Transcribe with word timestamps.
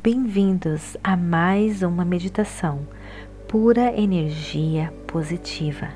Bem-vindos 0.00 0.96
a 1.02 1.16
mais 1.16 1.82
uma 1.82 2.04
meditação 2.04 2.86
pura 3.48 3.92
energia 4.00 4.94
positiva. 5.08 5.88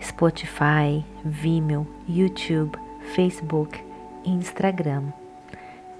Spotify, 0.02 1.06
Vimeo, 1.24 1.86
YouTube, 2.08 2.76
Facebook 3.14 3.80
e 4.24 4.30
Instagram. 4.30 5.12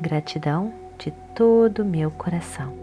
Gratidão 0.01 0.75
de 0.99 1.13
todo 1.37 1.83
o 1.83 1.87
meu 1.87 2.11
coração. 2.11 2.77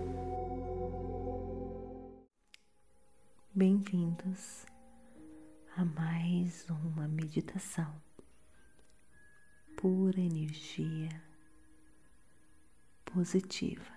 Bem-vindos 3.54 4.66
a 5.78 5.86
mais 5.86 6.68
uma 6.71 7.07
meditação 7.07 8.02
pura 9.80 10.20
energia 10.20 11.23
positiva. 13.05 13.95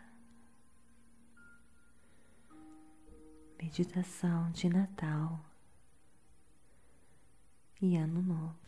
Meditação 3.63 4.51
de 4.51 4.69
Natal 4.69 5.43
e 7.81 7.97
Ano 7.97 8.21
Novo. 8.21 8.59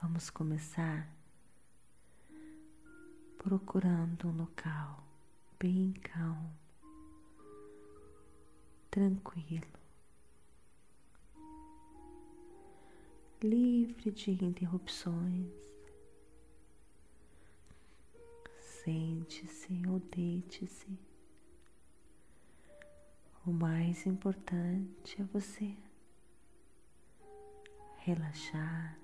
Vamos 0.00 0.30
começar 0.30 1.12
procurando 3.38 4.28
um 4.28 4.36
local 4.36 5.04
bem 5.58 5.92
calmo, 5.94 6.61
tranquilo, 8.92 9.72
livre 13.42 14.10
de 14.10 14.32
interrupções. 14.44 15.50
Sente-se 18.60 19.82
ou 19.88 19.98
deite-se. 19.98 20.98
O 23.46 23.50
mais 23.50 24.06
importante 24.06 25.22
é 25.22 25.24
você 25.24 25.74
relaxar 27.96 28.98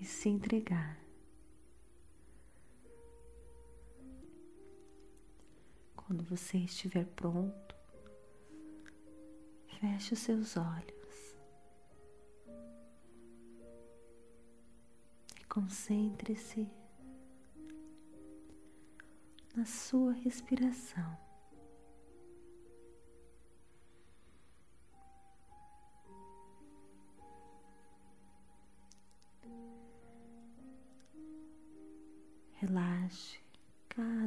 e 0.00 0.04
se 0.06 0.30
entregar. 0.30 1.03
Quando 6.06 6.22
você 6.24 6.58
estiver 6.58 7.06
pronto, 7.06 7.74
feche 9.80 10.12
os 10.12 10.20
seus 10.20 10.56
olhos 10.56 11.36
e 15.40 15.44
concentre-se 15.46 16.70
na 19.56 19.64
sua 19.64 20.12
respiração. 20.12 21.23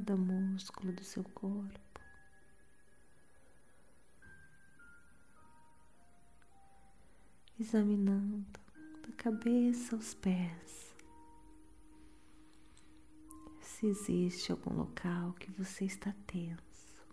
Cada 0.07 0.15
músculo 0.15 0.93
do 0.93 1.03
seu 1.03 1.21
corpo. 1.21 1.99
Examinando 7.59 8.45
da 9.05 9.11
cabeça 9.17 9.97
aos 9.97 10.13
pés. 10.13 10.95
Se 13.59 13.87
existe 13.87 14.49
algum 14.53 14.77
local 14.77 15.33
que 15.33 15.51
você 15.51 15.83
está 15.83 16.15
tenso. 16.25 17.05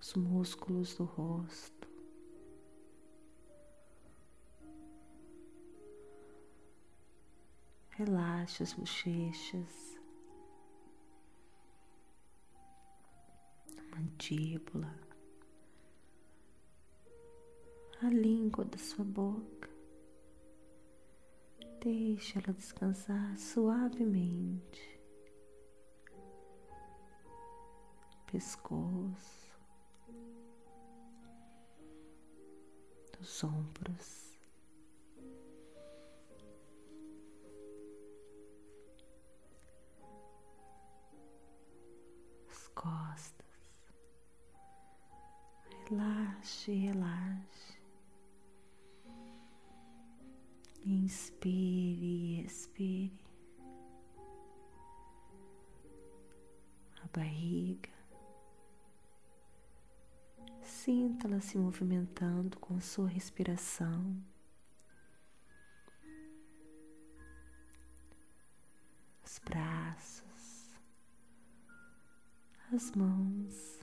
Os 0.00 0.14
músculos 0.14 0.96
do 0.96 1.04
rosto. 1.04 1.89
Relaxe 8.00 8.62
as 8.62 8.72
bochechas, 8.72 10.00
mandíbula, 13.90 14.90
a 18.00 18.06
língua 18.06 18.64
da 18.64 18.78
sua 18.78 19.04
boca. 19.04 19.68
Deixe 21.82 22.38
ela 22.38 22.54
descansar 22.54 23.36
suavemente. 23.38 24.98
Pescoço, 28.32 29.60
dos 33.18 33.44
ombros. 33.44 34.29
Costas. 42.80 43.46
Relaxe, 45.86 46.72
relaxe. 46.72 47.78
Inspire 50.86 52.06
e 52.06 52.40
expire. 52.46 53.20
A 57.02 57.08
barriga. 57.12 57.90
Sinta-la 60.62 61.40
se 61.40 61.58
movimentando 61.58 62.58
com 62.58 62.80
sua 62.80 63.08
respiração. 63.08 64.16
As 72.72 72.92
mãos, 72.92 73.80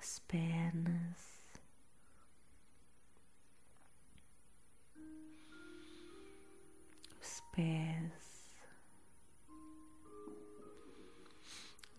as 0.00 0.18
pernas, 0.20 1.42
os 7.20 7.40
pés, 7.52 8.56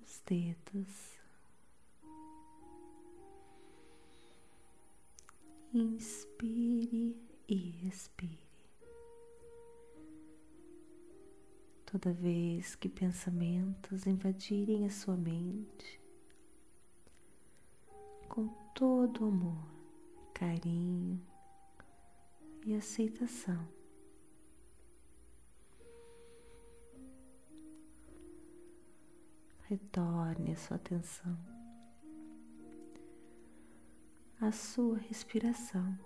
os 0.01 0.21
dedos. 0.25 1.16
Toda 11.97 12.13
vez 12.13 12.75
que 12.75 12.87
pensamentos 12.87 14.05
invadirem 14.05 14.85
a 14.85 14.89
sua 14.89 15.17
mente, 15.17 15.99
com 18.29 18.47
todo 18.75 19.25
amor, 19.25 19.67
carinho 20.31 21.19
e 22.63 22.75
aceitação. 22.75 23.67
Retorne 29.63 30.51
a 30.51 30.55
sua 30.55 30.77
atenção 30.77 31.37
à 34.39 34.51
sua 34.51 34.99
respiração. 34.99 35.97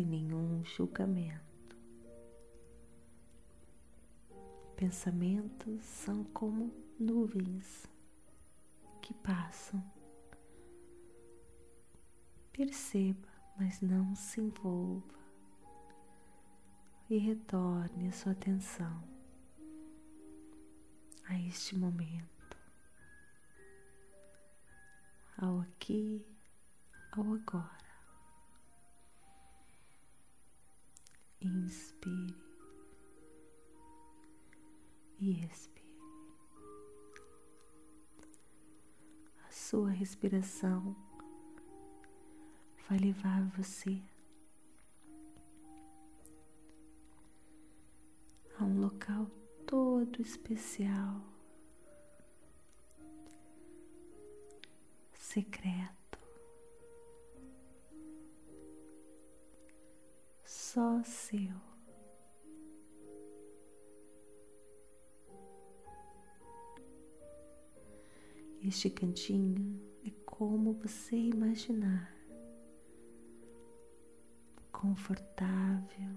Sem 0.00 0.06
nenhum 0.06 0.64
julgamento. 0.64 1.76
Pensamentos 4.76 5.82
são 5.82 6.24
como 6.24 6.72
nuvens 6.98 7.86
que 9.02 9.12
passam. 9.12 9.82
Perceba, 12.50 13.28
mas 13.58 13.80
não 13.82 14.14
se 14.14 14.40
envolva 14.40 15.20
e 17.10 17.18
retorne 17.18 18.08
a 18.08 18.12
sua 18.12 18.32
atenção 18.32 19.02
a 21.26 21.38
este 21.40 21.76
momento, 21.76 22.56
ao 25.36 25.60
aqui, 25.60 26.24
ao 27.12 27.34
agora. 27.34 27.79
Inspire 31.42 32.34
e 35.18 35.44
expire. 35.44 35.80
A 39.46 39.50
sua 39.50 39.90
respiração 39.90 40.94
vai 42.88 42.98
levar 42.98 43.42
você 43.56 44.02
a 48.58 48.64
um 48.64 48.80
local 48.80 49.26
todo 49.66 50.20
especial, 50.20 51.22
secreto, 55.14 55.99
só 60.80 61.02
seu. 61.04 61.54
Este 68.62 68.88
cantinho 68.88 69.78
é 70.06 70.10
como 70.24 70.72
você 70.72 71.16
imaginar, 71.16 72.10
confortável, 74.72 76.16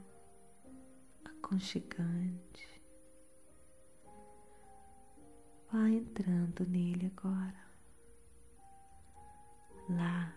aconchegante. 1.26 2.82
Vá 5.70 5.90
entrando 5.90 6.66
nele 6.66 7.12
agora. 7.18 7.68
Lá 9.90 10.34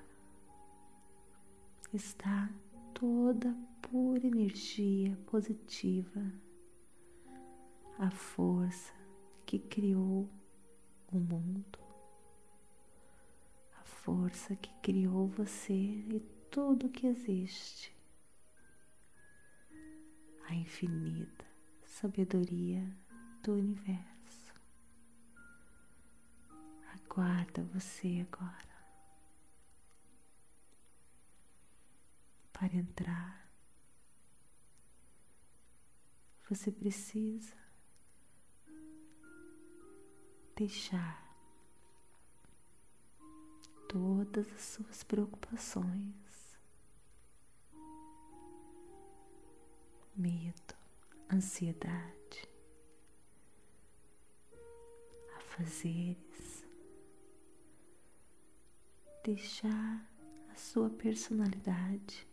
está 1.92 2.50
toda 2.92 3.75
pura 3.82 4.26
energia 4.26 5.16
positiva, 5.26 6.32
a 7.98 8.10
força 8.10 8.92
que 9.44 9.58
criou 9.58 10.28
o 11.12 11.18
mundo, 11.18 11.78
a 13.78 13.84
força 13.84 14.54
que 14.56 14.72
criou 14.82 15.28
você 15.28 15.72
e 15.74 16.20
tudo 16.50 16.88
que 16.88 17.06
existe 17.06 17.96
a 20.48 20.54
infinita 20.54 21.44
sabedoria 21.84 22.96
do 23.42 23.54
universo. 23.54 24.54
Aguarda 26.92 27.62
você 27.72 28.26
agora 28.30 28.76
para 32.52 32.74
entrar. 32.74 33.45
Você 36.48 36.70
precisa 36.70 37.56
deixar 40.54 41.26
todas 43.88 44.46
as 44.52 44.60
suas 44.62 45.02
preocupações 45.02 46.56
medo, 50.16 50.74
ansiedade, 51.30 52.48
afazeres, 55.36 56.64
deixar 59.24 60.08
a 60.50 60.54
sua 60.54 60.88
personalidade, 60.90 62.26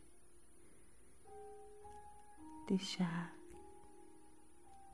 deixar 2.68 3.36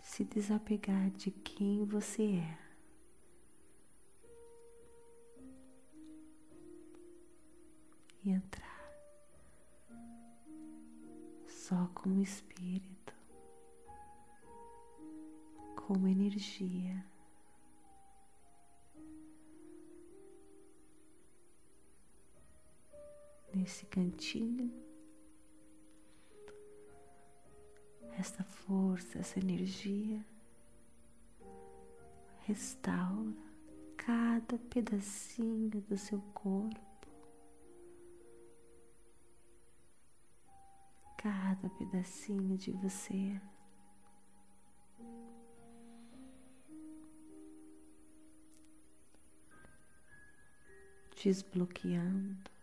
se 0.09 0.23
desapegar 0.23 1.11
de 1.11 1.29
quem 1.29 1.85
você 1.85 2.23
é. 2.23 2.57
E 8.23 8.31
entrar 8.31 8.91
só 11.45 11.87
como 11.93 12.23
espírito, 12.23 13.13
como 15.75 16.07
energia. 16.07 17.05
Nesse 23.53 23.85
cantinho, 23.85 24.88
esta 28.19 28.43
força, 28.43 29.19
essa 29.19 29.39
energia 29.39 30.23
restaura 32.45 33.49
cada 33.97 34.57
pedacinho 34.57 35.81
do 35.81 35.97
seu 35.97 36.19
corpo. 36.33 36.89
cada 41.21 41.69
pedacinho 41.71 42.57
de 42.57 42.71
você. 42.71 43.41
Desbloqueando. 51.21 52.58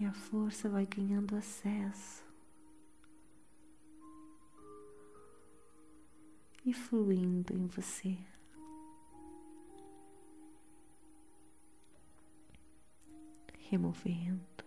E 0.00 0.04
a 0.04 0.12
força 0.12 0.68
vai 0.68 0.86
ganhando 0.86 1.36
acesso. 1.36 2.24
E 6.64 6.72
fluindo 6.72 7.54
em 7.54 7.66
você. 7.66 8.18
removendo 13.70 14.64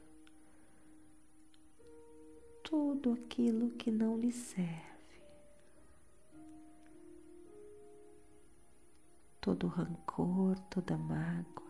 tudo 2.64 3.12
aquilo 3.12 3.72
que 3.72 3.92
não 3.92 4.18
lhe 4.18 4.32
serve, 4.32 5.22
todo 9.42 9.68
rancor, 9.68 10.58
toda 10.70 10.98
mágoa, 10.98 11.63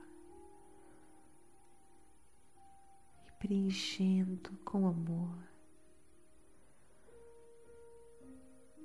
preenchendo 3.43 4.51
com 4.63 4.87
amor, 4.87 5.35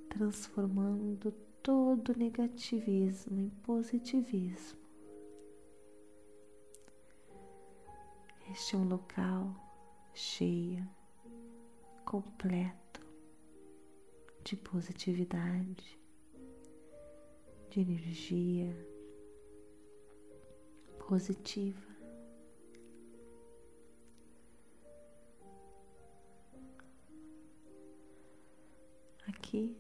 transformando 0.09 1.31
todo 1.63 2.19
negativismo 2.19 3.39
em 3.39 3.51
positivismo. 3.51 4.81
Este 8.51 8.75
é 8.75 8.79
um 8.79 8.89
local 8.89 9.55
cheio, 10.13 10.85
completo 12.05 13.01
de 14.43 14.57
positividade, 14.57 16.01
de 17.71 17.81
energia 17.81 18.75
positiva. 21.07 21.88
Aqui 29.49 29.75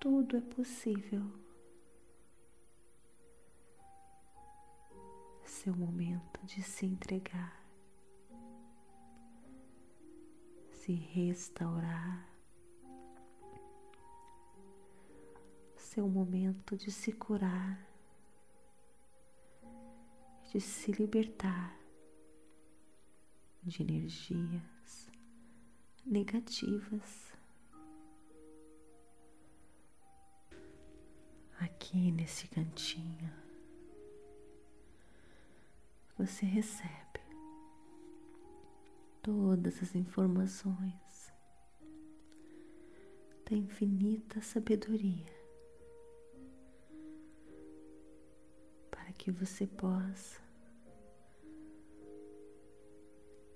tudo 0.00 0.38
é 0.38 0.40
possível. 0.40 1.22
Seu 5.44 5.76
momento 5.76 6.40
de 6.46 6.62
se 6.62 6.86
entregar. 6.86 7.60
se 10.72 10.94
restaurar, 10.94 12.26
seu 15.76 16.08
momento 16.08 16.74
de 16.74 16.90
se 16.90 17.12
curar, 17.12 17.86
de 20.50 20.58
se 20.58 20.90
libertar 20.92 21.78
de 23.62 23.82
energias 23.82 25.10
negativas. 26.06 27.29
Aqui 31.90 32.12
nesse 32.12 32.46
cantinho, 32.46 33.32
você 36.16 36.46
recebe 36.46 37.20
todas 39.20 39.82
as 39.82 39.96
informações 39.96 41.32
da 43.44 43.56
infinita 43.56 44.40
sabedoria 44.40 45.34
para 48.88 49.12
que 49.14 49.32
você 49.32 49.66
possa 49.66 50.40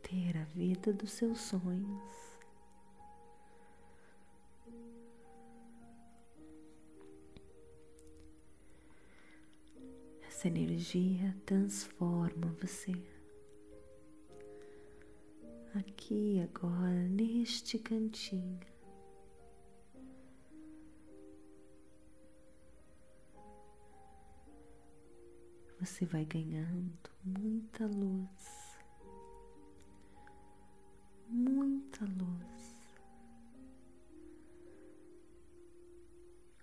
ter 0.02 0.36
a 0.36 0.44
vida 0.46 0.92
dos 0.92 1.12
seus 1.12 1.40
sonhos. 1.40 2.33
Essa 10.44 10.58
energia 10.58 11.34
transforma 11.46 12.54
você. 12.60 12.92
Aqui 15.74 16.38
agora, 16.42 17.08
neste 17.08 17.78
cantinho. 17.78 18.60
Você 25.80 26.04
vai 26.04 26.26
ganhando 26.26 27.10
muita 27.24 27.86
luz, 27.86 28.78
muita 31.26 32.04
luz. 32.04 32.98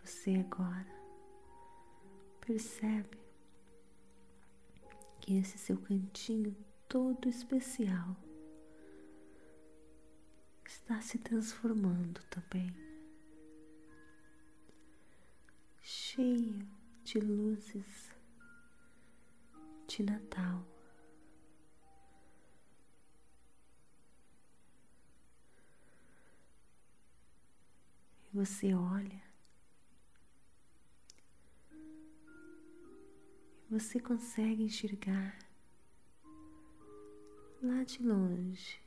Você 0.03 0.35
agora 0.35 1.01
percebe 2.45 3.20
que 5.21 5.37
esse 5.37 5.57
seu 5.57 5.77
cantinho 5.77 6.55
todo 6.89 7.29
especial 7.29 8.17
está 10.65 10.99
se 10.99 11.19
transformando 11.19 12.19
também, 12.23 12.75
cheio 15.81 16.67
de 17.03 17.19
luzes 17.19 18.11
de 19.87 20.01
Natal. 20.03 20.65
E 28.25 28.35
você 28.35 28.73
olha 28.73 29.30
você 33.71 34.01
consegue 34.01 34.63
enxergar 34.63 35.39
lá 37.63 37.85
de 37.85 38.03
longe 38.03 38.81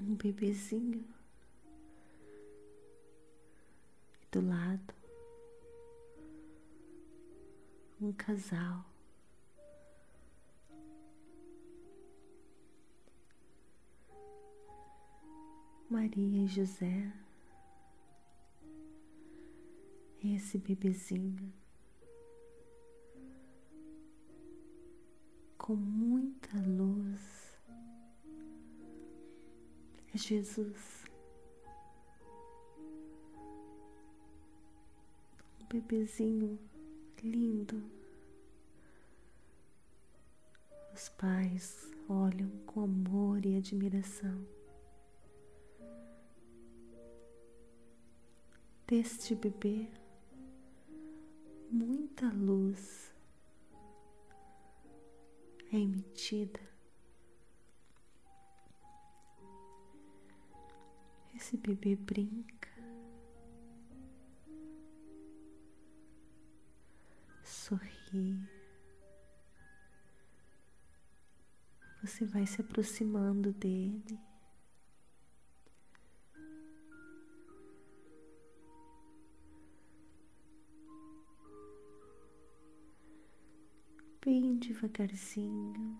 um 0.00 0.14
bebezinho 0.14 1.04
do 4.30 4.46
lado 4.46 4.94
um 8.00 8.12
casal. 8.12 8.84
Maria 15.90 16.44
e 16.44 16.46
José 16.46 17.12
esse 20.22 20.58
bebezinho 20.58 21.52
com 25.68 25.76
muita 25.76 26.56
luz 26.66 27.38
é 30.14 30.16
Jesus. 30.16 31.04
Um 35.60 35.66
bebezinho 35.68 36.58
lindo. 37.22 37.82
Os 40.94 41.10
pais 41.10 41.92
olham 42.08 42.48
com 42.64 42.84
amor 42.84 43.44
e 43.44 43.58
admiração. 43.58 44.46
Deste 48.86 49.34
bebê 49.34 49.86
muita 51.70 52.26
luz 52.32 53.12
é 55.72 55.76
emitida. 55.76 56.60
Esse 61.34 61.56
bebê 61.56 61.94
brinca, 61.94 62.68
sorri. 67.44 68.36
Você 72.02 72.24
vai 72.24 72.46
se 72.46 72.60
aproximando 72.60 73.52
dele. 73.52 74.27
Devagarzinho. 84.78 85.98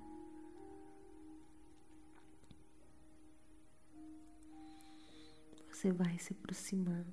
Você 5.68 5.90
vai 5.90 6.16
se 6.18 6.32
aproximando. 6.32 7.12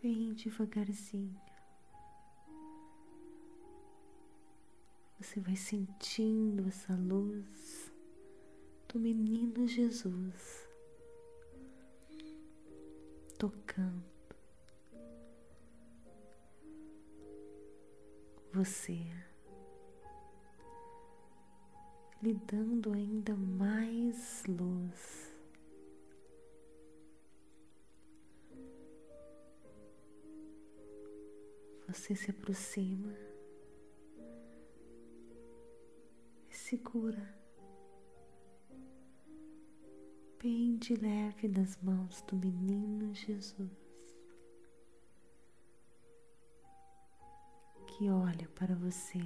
Bem 0.00 0.34
devagarzinho. 0.34 1.40
Você 5.18 5.40
vai 5.40 5.56
sentindo 5.56 6.68
essa 6.68 6.94
luz 6.94 7.92
do 8.88 9.00
menino 9.00 9.66
Jesus 9.66 10.68
tocando 13.38 14.15
você, 18.56 18.98
lhe 22.22 22.32
dando 22.32 22.90
ainda 22.90 23.36
mais 23.36 24.42
luz. 24.48 25.30
Você 31.86 32.16
se 32.16 32.30
aproxima 32.30 33.14
e 36.48 36.54
segura 36.54 37.38
bem 40.42 40.78
de 40.78 40.94
leve 40.94 41.46
nas 41.46 41.76
mãos 41.82 42.22
do 42.22 42.36
menino 42.36 43.14
Jesus. 43.14 43.85
Que 47.96 48.10
olha 48.10 48.46
para 48.48 48.74
você 48.74 49.24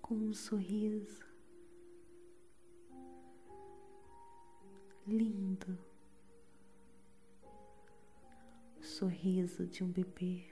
com 0.00 0.14
um 0.14 0.32
sorriso 0.32 1.26
lindo, 5.04 5.76
o 8.78 8.82
sorriso 8.84 9.66
de 9.66 9.82
um 9.82 9.90
bebê. 9.90 10.48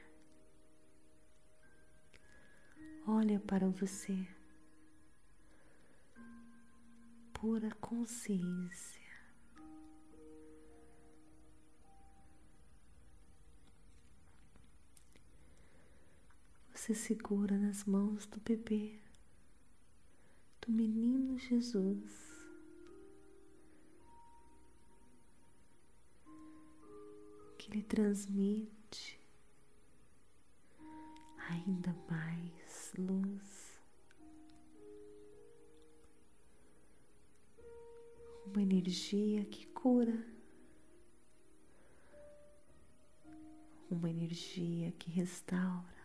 Olha 3.07 3.39
para 3.39 3.69
você, 3.69 4.27
pura 7.33 7.73
consciência. 7.77 9.06
Você 16.87 16.95
segura 16.95 17.59
nas 17.59 17.85
mãos 17.85 18.27
do 18.27 18.39
bebê, 18.39 18.95
do 20.61 20.71
menino 20.71 21.37
Jesus. 21.37 22.47
Que 27.59 27.73
lhe 27.73 27.83
transmite 27.83 29.21
ainda 31.51 31.93
mais 32.09 32.93
luz, 32.97 33.81
uma 38.45 38.63
energia 38.63 39.45
que 39.47 39.67
cura, 39.67 40.25
uma 43.91 44.09
energia 44.09 44.93
que 44.93 45.11
restaura 45.11 45.96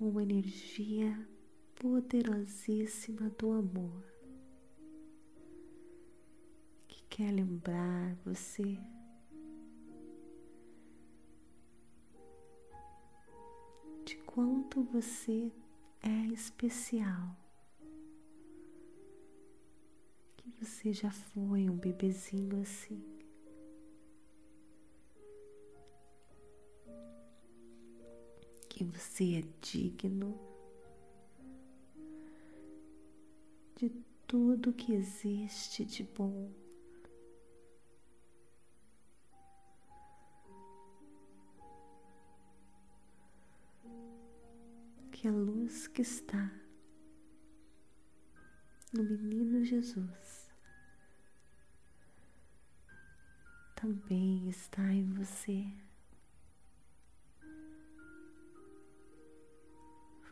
uma 0.00 0.22
energia 0.22 1.28
poderosíssima 1.74 3.28
do 3.30 3.52
amor 3.52 4.04
que 6.86 7.02
quer 7.08 7.32
lembrar 7.32 8.14
você 8.24 8.78
de 14.04 14.16
quanto 14.18 14.84
você 14.84 15.52
é 16.00 16.26
especial. 16.32 17.36
Que 20.36 20.48
você 20.60 20.92
já 20.92 21.10
foi 21.10 21.68
um 21.68 21.76
bebezinho 21.76 22.60
assim. 22.60 23.17
Que 28.78 28.84
você 28.84 29.40
é 29.40 29.42
digno 29.60 30.38
de 33.74 33.90
tudo 34.24 34.72
que 34.72 34.92
existe 34.92 35.84
de 35.84 36.04
bom. 36.04 36.48
Que 45.10 45.26
a 45.26 45.32
luz 45.32 45.88
que 45.88 46.02
está 46.02 46.48
no 48.92 49.02
menino 49.02 49.64
Jesus 49.64 50.52
também 53.74 54.48
está 54.48 54.84
em 54.92 55.10
você. 55.14 55.87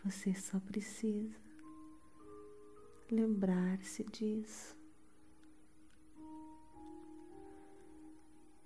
Você 0.07 0.33
só 0.33 0.61
precisa 0.61 1.37
lembrar-se 3.11 4.05
disso. 4.05 4.77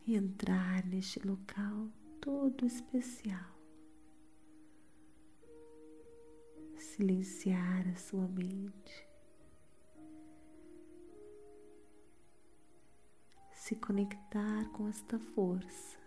E 0.07 0.15
entrar 0.15 0.85
neste 0.85 1.19
local 1.27 1.89
todo 2.21 2.67
especial. 2.67 3.59
Silenciar 6.77 7.89
a 7.89 7.97
sua 7.97 8.29
mente, 8.29 9.09
se 13.55 13.77
conectar 13.77 14.69
com 14.73 14.89
esta 14.89 15.19
força 15.19 16.00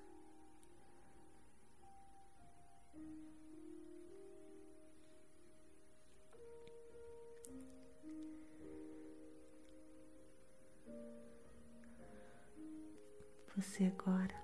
Você 13.63 13.85
agora 13.85 14.35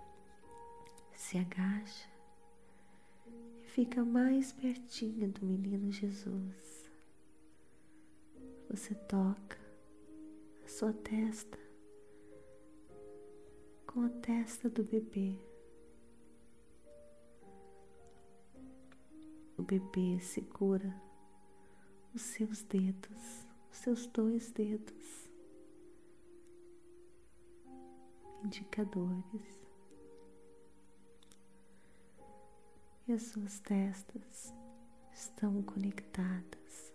se 1.13 1.37
agacha 1.37 2.09
e 3.61 3.67
fica 3.67 4.03
mais 4.03 4.53
pertinho 4.53 5.29
do 5.29 5.45
menino 5.45 5.91
Jesus. 5.91 6.89
Você 8.69 8.95
toca 8.95 9.59
a 10.63 10.67
sua 10.69 10.93
testa 10.93 11.59
com 13.85 14.05
a 14.05 14.09
testa 14.09 14.69
do 14.69 14.85
bebê. 14.85 15.37
O 19.57 19.63
bebê 19.63 20.17
segura 20.21 20.95
os 22.15 22.21
seus 22.21 22.63
dedos, 22.63 23.45
os 23.69 23.77
seus 23.79 24.07
dois 24.07 24.49
dedos 24.49 25.28
indicadores 28.49 29.61
e 33.07 33.13
as 33.13 33.21
suas 33.21 33.59
testas 33.59 34.51
estão 35.13 35.61
conectadas. 35.61 36.91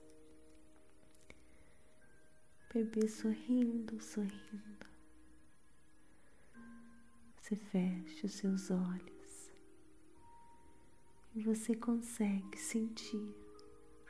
Bebê 2.73 3.07
sorrindo, 3.07 4.01
sorrindo. 4.01 4.87
Você 7.41 7.55
fecha 7.55 8.27
os 8.27 8.33
seus 8.33 8.73
olhos 8.73 9.53
e 11.37 11.41
você 11.41 11.77
consegue 11.77 12.59
sentir 12.59 13.33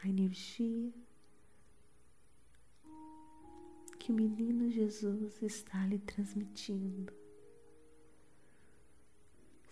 a 0.03 0.09
energia 0.09 0.95
que 3.99 4.11
o 4.11 4.15
menino 4.15 4.71
Jesus 4.71 5.43
está 5.43 5.85
lhe 5.87 5.99
transmitindo 5.99 7.24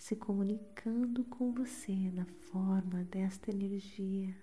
se 0.02 0.16
comunicando 0.16 1.24
com 1.26 1.52
você 1.52 1.94
na 2.10 2.24
forma 2.24 3.04
desta 3.04 3.52
energia. 3.52 4.36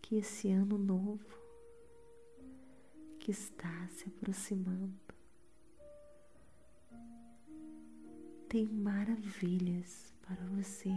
Que 0.00 0.16
esse 0.16 0.50
ano 0.50 0.78
novo 0.78 1.38
que 3.20 3.30
está 3.30 3.86
se 3.88 4.08
aproximando 4.08 4.98
tem 8.48 8.64
maravilhas 8.64 10.14
para 10.22 10.42
você. 10.46 10.94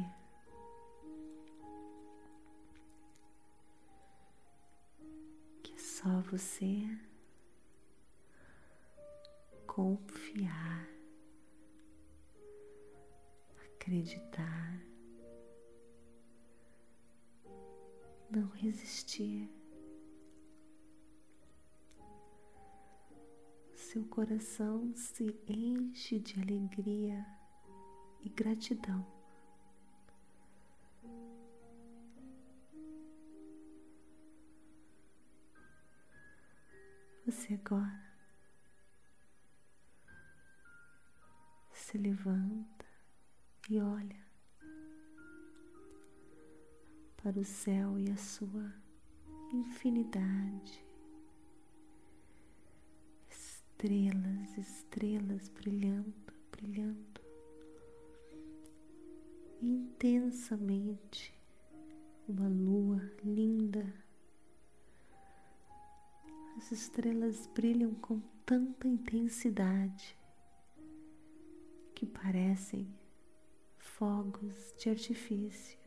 Que 5.61 5.77
só 5.81 6.21
você 6.21 6.97
confiar 9.67 10.90
acreditar, 13.82 14.80
não 18.30 18.48
resistir. 18.50 19.50
Seu 23.74 24.06
coração 24.06 24.96
se 24.96 25.36
enche 25.48 26.20
de 26.20 26.39
alegria 26.39 27.26
e 28.22 28.30
gratidão. 28.30 29.04
Você 37.26 37.56
agora 37.56 38.13
se 41.74 41.98
levanta 41.98 42.81
e 43.71 43.79
olha 43.79 44.19
para 47.15 47.39
o 47.39 47.45
céu 47.45 47.97
e 47.97 48.12
a 48.12 48.17
sua 48.17 48.69
infinidade. 49.53 50.86
Estrelas, 53.29 54.57
estrelas 54.57 55.47
brilhando, 55.47 56.13
brilhando 56.51 57.21
intensamente. 59.62 61.34
Uma 62.27 62.49
lua 62.49 63.01
linda. 63.23 63.86
As 66.57 66.73
estrelas 66.73 67.47
brilham 67.47 67.95
com 67.95 68.19
tanta 68.45 68.86
intensidade 68.86 70.17
que 71.95 72.05
parecem 72.05 73.00
fogos 73.82 74.74
de 74.78 74.89
artifício. 74.89 75.80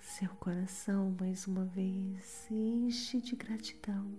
Seu 0.00 0.30
coração 0.36 1.14
mais 1.20 1.46
uma 1.46 1.64
vez 1.64 2.24
se 2.24 2.54
enche 2.54 3.20
de 3.20 3.36
gratidão. 3.36 4.12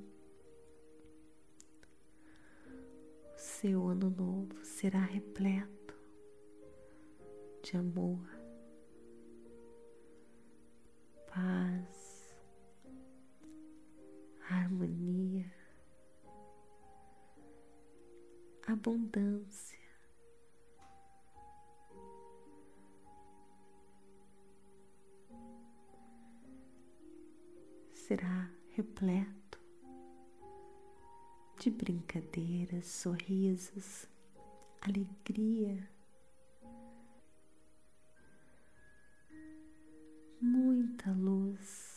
Seu 3.35 3.87
ano 3.87 4.09
novo 4.09 4.63
será 4.63 4.99
repleto 4.99 5.93
de 7.61 7.75
amor, 7.75 8.25
paz, 11.27 11.98
harmonia, 14.49 15.45
abundância. 18.67 19.77
Será 27.93 28.49
repleto 28.71 29.59
de 31.59 31.69
brincadeiras, 31.69 32.87
sorrisos, 32.87 34.07
alegria. 34.81 35.87
Muita 40.41 41.11
luz 41.11 41.88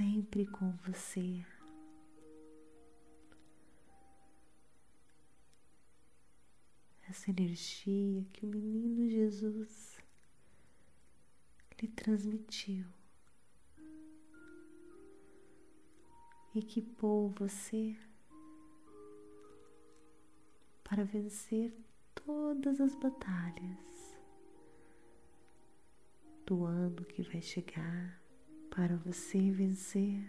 sempre 0.00 0.46
com 0.46 0.72
você. 0.78 1.44
Essa 7.06 7.28
energia 7.28 8.24
que 8.32 8.46
o 8.46 8.48
menino 8.48 9.06
Jesus 9.10 9.98
lhe 11.78 11.88
transmitiu. 11.88 12.86
Equipou 16.54 17.28
você 17.28 17.94
para 20.82 21.04
vencer 21.04 21.76
todas 22.14 22.80
as 22.80 22.94
batalhas 22.94 24.18
do 26.46 26.64
ano 26.64 27.04
que 27.04 27.20
vai 27.22 27.42
chegar, 27.42 28.19
para 28.70 28.96
você 28.96 29.50
vencer 29.50 30.26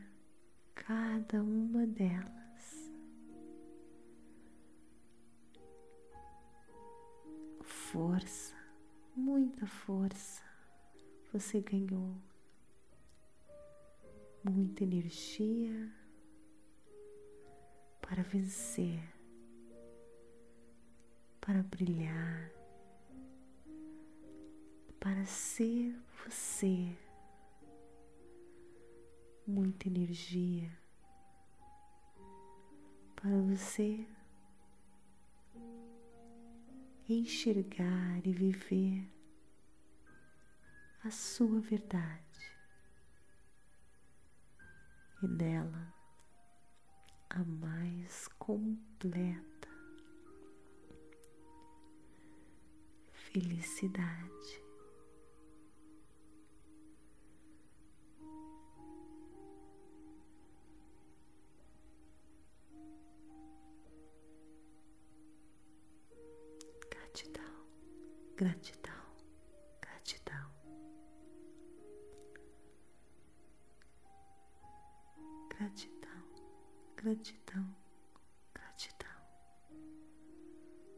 cada 0.76 1.42
uma 1.42 1.86
delas. 1.88 2.92
Força, 7.64 8.56
muita 9.16 9.66
força 9.66 10.44
você 11.32 11.62
ganhou 11.62 12.16
muita 14.44 14.84
energia 14.84 15.92
para 18.02 18.24
vencer, 18.24 19.00
para 21.40 21.62
brilhar, 21.64 22.52
para 25.00 25.24
ser 25.26 25.96
você. 26.26 26.98
Muita 29.52 29.90
energia 29.90 30.72
para 33.18 33.38
você 33.42 34.08
enxergar 37.10 38.26
e 38.26 38.32
viver 38.32 39.06
a 41.04 41.12
sua 41.12 41.60
verdade 41.60 42.56
e 45.22 45.28
nela 45.28 45.94
a 47.30 47.44
mais 47.44 48.30
completa 48.40 49.68
felicidade. 53.12 54.61
Gratidão. 68.42 68.92
Gratidão, 75.60 76.12
gratidão, 76.96 77.76
gratidão 78.56 79.22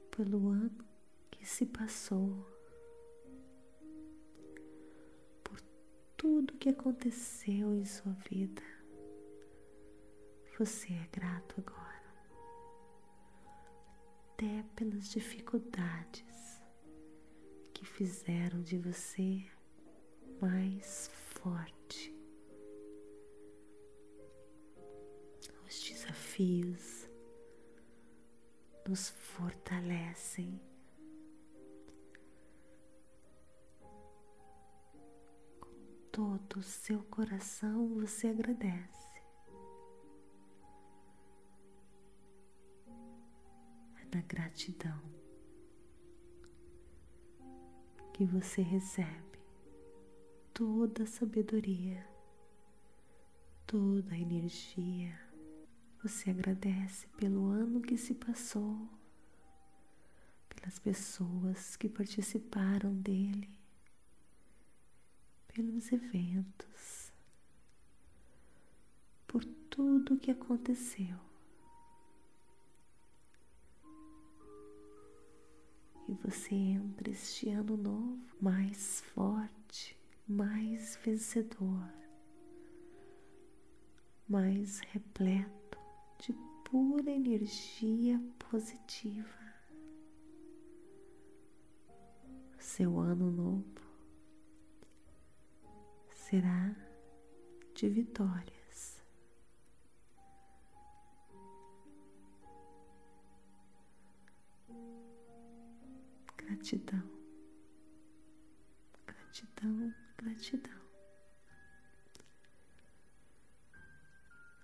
pelo 0.09 0.47
ano 0.47 0.85
que 1.29 1.45
se 1.45 1.65
passou, 1.65 2.47
por 5.43 5.59
tudo 6.15 6.57
que 6.57 6.69
aconteceu 6.69 7.75
em 7.75 7.83
sua 7.83 8.13
vida. 8.29 8.63
Você 10.57 10.93
é 10.93 11.07
grato 11.11 11.55
agora, 11.57 12.13
até 14.31 14.63
pelas 14.77 15.09
dificuldades 15.09 16.52
que 17.83 17.89
fizeram 17.89 18.61
de 18.61 18.77
você 18.77 19.45
mais 20.39 21.09
forte. 21.13 22.13
desafios 25.67 27.09
nos 28.87 29.09
fortalecem. 29.09 30.61
Com 35.59 36.09
todo 36.11 36.59
o 36.59 36.63
seu 36.63 37.03
coração 37.03 37.95
você 37.95 38.27
agradece. 38.27 39.21
É 43.99 44.15
na 44.15 44.21
gratidão 44.21 45.22
que 48.13 48.23
você 48.25 48.61
recebe 48.61 49.39
toda 50.53 51.03
a 51.03 51.07
sabedoria, 51.07 52.07
toda 53.65 54.13
a 54.13 54.17
energia 54.17 55.19
você 56.03 56.29
agradece 56.29 57.07
pelo 57.17 57.47
ano 57.47 57.81
que 57.81 57.97
se 57.97 58.13
passou, 58.13 58.87
pelas 60.49 60.77
pessoas 60.77 61.75
que 61.75 61.89
participaram 61.89 62.93
dele, 62.93 63.49
pelos 65.47 65.91
eventos, 65.91 67.11
por 69.25 69.43
tudo 69.69 70.19
que 70.19 70.29
aconteceu. 70.29 71.32
E 76.07 76.13
você 76.13 76.53
entra 76.53 77.09
este 77.09 77.49
ano 77.49 77.77
novo 77.77 78.19
mais 78.41 79.01
forte, 79.13 79.97
mais 80.27 80.97
vencedor, 80.97 81.89
mais 84.27 84.79
repleto 84.91 85.79
de 86.19 86.33
pura 86.65 87.09
energia 87.09 88.21
positiva. 88.49 89.43
Seu 92.59 92.99
ano 92.99 93.31
novo 93.31 93.81
será 96.11 96.75
de 97.75 97.89
vitórias. 97.89 98.62
Gratidão, 106.63 107.03
gratidão, 109.05 109.93
gratidão. 110.17 110.81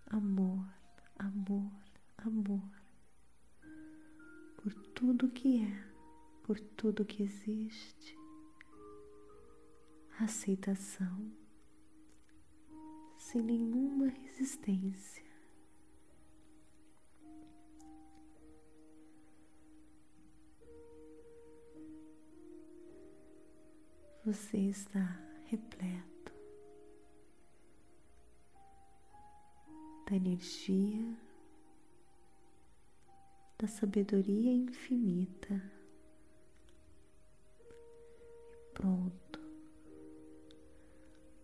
Amor 0.07 0.79
amor, 1.19 1.71
amor 2.17 2.61
por 4.55 4.73
tudo 4.93 5.29
que 5.29 5.63
é, 5.63 5.83
por 6.43 6.59
tudo 6.59 7.05
que 7.05 7.23
existe, 7.23 8.17
aceitação 10.19 11.31
sem 13.17 13.41
nenhuma 13.41 14.07
resistência. 14.07 15.28
Você 24.31 24.57
está 24.57 25.19
repleto 25.45 26.31
da 30.07 30.15
energia, 30.15 31.17
da 33.57 33.67
sabedoria 33.67 34.51
infinita. 34.51 35.59
E 38.51 38.73
pronto 38.75 39.39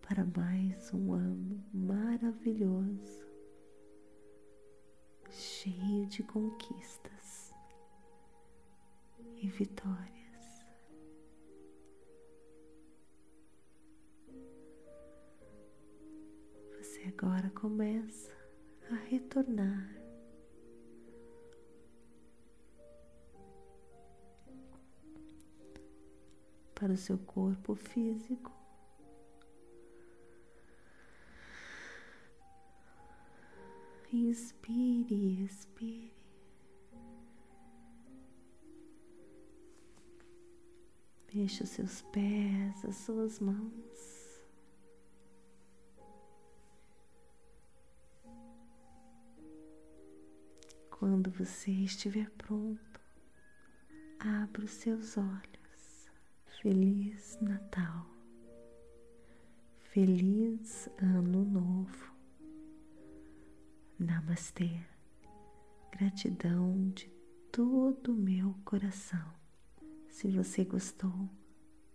para 0.02 0.24
mais 0.24 0.94
um 0.94 1.12
ano 1.12 1.64
maravilhoso, 1.74 3.26
cheio 5.28 6.06
de 6.06 6.22
conquistas 6.22 7.52
e 9.42 9.48
vitórias. 9.48 10.25
Agora 17.06 17.48
começa 17.50 18.32
a 18.90 18.94
retornar 18.94 19.96
para 26.74 26.92
o 26.92 26.96
seu 26.96 27.16
corpo 27.18 27.74
físico. 27.74 28.52
Inspire, 34.12 35.44
expire. 35.44 36.12
Mexa 41.32 41.64
os 41.64 41.70
seus 41.70 42.02
pés, 42.02 42.84
as 42.84 42.96
suas 42.96 43.40
mãos. 43.40 44.15
Quando 51.08 51.30
você 51.30 51.70
estiver 51.70 52.28
pronto, 52.32 53.00
abra 54.18 54.64
os 54.64 54.72
seus 54.72 55.16
olhos. 55.16 56.10
Feliz 56.60 57.38
Natal. 57.40 58.04
Feliz 59.78 60.88
Ano 61.00 61.44
Novo. 61.44 62.12
Namastê. 63.96 64.80
Gratidão 65.92 66.90
de 66.90 67.08
todo 67.52 68.10
o 68.10 68.16
meu 68.16 68.56
coração. 68.64 69.32
Se 70.08 70.26
você 70.26 70.64
gostou 70.64 71.30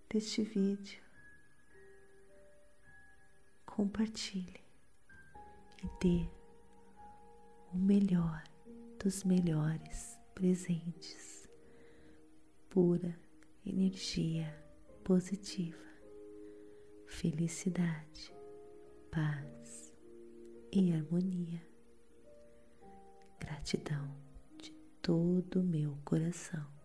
deste 0.09 0.41
vídeo, 0.41 1.03
compartilhe 3.65 4.63
e 5.83 5.99
dê 6.01 6.29
o 7.73 7.77
melhor 7.77 8.41
dos 9.03 9.23
melhores 9.23 10.19
presentes. 10.35 11.49
Pura 12.69 13.17
energia 13.65 14.47
positiva, 15.03 15.77
felicidade, 17.07 18.33
paz 19.09 19.91
e 20.71 20.93
harmonia. 20.93 21.61
Gratidão 23.39 24.15
de 24.61 24.71
todo 25.01 25.61
o 25.61 25.63
meu 25.63 25.97
coração. 26.05 26.80